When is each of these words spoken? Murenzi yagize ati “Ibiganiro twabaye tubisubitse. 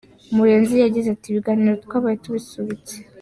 Murenzi 0.35 0.75
yagize 0.77 1.07
ati 1.11 1.27
“Ibiganiro 1.29 1.73
twabaye 1.85 2.15
tubisubitse. 2.23 2.93